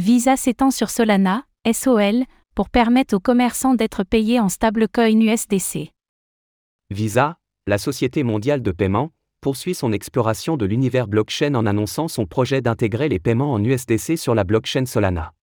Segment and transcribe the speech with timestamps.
[0.00, 5.92] Visa s'étend sur Solana, SOL, pour permettre aux commerçants d'être payés en stablecoin USDC.
[6.88, 9.10] Visa, la société mondiale de paiement,
[9.42, 14.16] poursuit son exploration de l'univers blockchain en annonçant son projet d'intégrer les paiements en USDC
[14.16, 15.34] sur la blockchain Solana.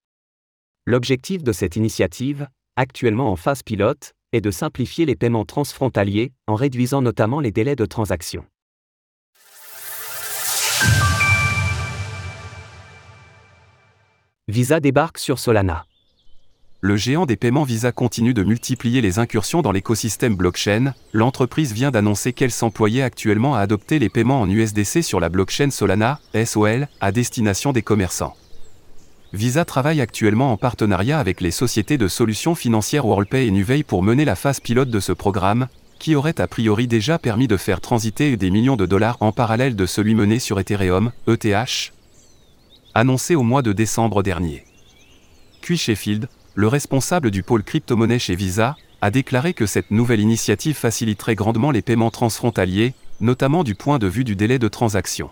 [0.87, 2.47] L'objectif de cette initiative,
[2.77, 7.75] actuellement en phase pilote, est de simplifier les paiements transfrontaliers, en réduisant notamment les délais
[7.75, 8.43] de transaction.
[14.49, 15.85] Visa débarque sur Solana.
[16.79, 20.93] Le géant des paiements Visa continue de multiplier les incursions dans l'écosystème blockchain.
[21.11, 25.69] L'entreprise vient d'annoncer qu'elle s'employait actuellement à adopter les paiements en USDC sur la blockchain
[25.69, 28.37] Solana, SOL, à destination des commerçants.
[29.33, 34.01] Visa travaille actuellement en partenariat avec les sociétés de solutions financières WorldPay et Nuvei pour
[34.01, 35.67] mener la phase pilote de ce programme,
[35.99, 39.75] qui aurait a priori déjà permis de faire transiter des millions de dollars en parallèle
[39.75, 41.91] de celui mené sur Ethereum, ETH,
[42.97, 44.63] annoncé au mois de décembre dernier.
[45.61, 50.75] Quy Sheffield, le responsable du pôle crypto-monnaie chez Visa, a déclaré que cette nouvelle initiative
[50.75, 55.29] faciliterait grandement les paiements transfrontaliers, notamment du point de vue du délai de transaction.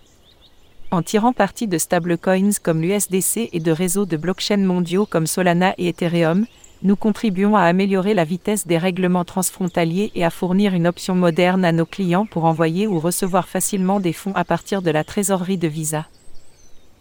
[0.92, 5.74] En tirant parti de stablecoins comme l'USDC et de réseaux de blockchain mondiaux comme Solana
[5.80, 6.46] et Ethereum,
[6.84, 11.66] nous contribuons à améliorer la vitesse des règlements transfrontaliers et à fournir une option moderne
[11.66, 15.58] à nos clients pour envoyer ou recevoir facilement des fonds à partir de la trésorerie
[15.58, 16.06] de Visa.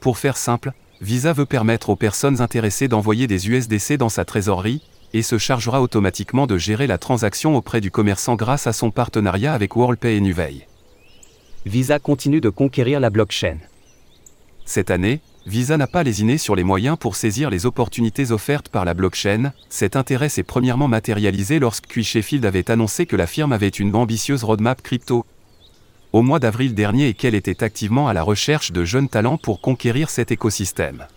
[0.05, 4.83] Pour faire simple, Visa veut permettre aux personnes intéressées d'envoyer des USDC dans sa trésorerie,
[5.15, 9.55] et se chargera automatiquement de gérer la transaction auprès du commerçant grâce à son partenariat
[9.55, 10.69] avec WorldPay et Nuvei.
[11.65, 13.57] Visa continue de conquérir la blockchain.
[14.67, 18.85] Cette année, Visa n'a pas lésiné sur les moyens pour saisir les opportunités offertes par
[18.85, 19.55] la blockchain.
[19.71, 24.45] Cet intérêt s'est premièrement matérialisé lorsque Sheffield avait annoncé que la firme avait une ambitieuse
[24.45, 25.25] roadmap crypto
[26.15, 29.61] au mois d'avril dernier et qu'elle était activement à la recherche de jeunes talents pour
[29.61, 31.09] conquérir cet écosystème.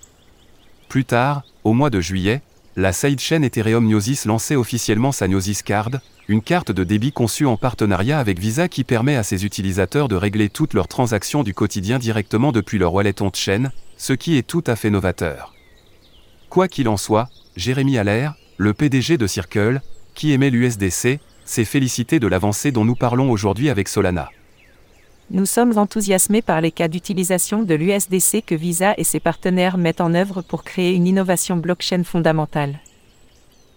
[0.90, 2.42] Plus tard, au mois de juillet,
[2.76, 5.92] la sidechain Ethereum Gnosis lançait officiellement sa Gnosis Card,
[6.28, 10.16] une carte de débit conçue en partenariat avec Visa qui permet à ses utilisateurs de
[10.16, 14.64] régler toutes leurs transactions du quotidien directement depuis leur wallet on-chain, ce qui est tout
[14.66, 15.54] à fait novateur.
[16.50, 19.80] Quoi qu'il en soit, Jérémy Allaire, le PDG de Circle,
[20.16, 24.32] qui aimait l'USDC, s'est félicité de l'avancée dont nous parlons aujourd'hui avec Solana.
[25.30, 30.00] Nous sommes enthousiasmés par les cas d'utilisation de l'USDC que Visa et ses partenaires mettent
[30.00, 32.80] en œuvre pour créer une innovation blockchain fondamentale.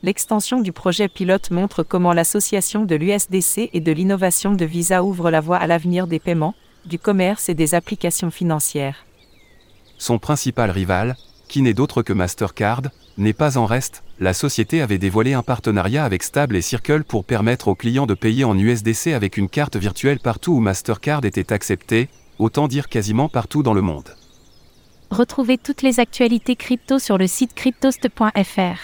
[0.05, 5.31] L'extension du projet pilote montre comment l'association de l'USDC et de l'innovation de Visa ouvre
[5.31, 6.55] la voie à l'avenir des paiements,
[6.87, 9.05] du commerce et des applications financières.
[9.99, 11.17] Son principal rival,
[11.51, 12.83] qui n'est d'autre que Mastercard,
[13.19, 17.25] n'est pas en reste, la société avait dévoilé un partenariat avec Stable et Circle pour
[17.25, 21.53] permettre aux clients de payer en USDC avec une carte virtuelle partout où Mastercard était
[21.53, 24.15] accepté, autant dire quasiment partout dans le monde.
[25.11, 28.79] Retrouvez toutes les actualités crypto sur le site cryptost.fr.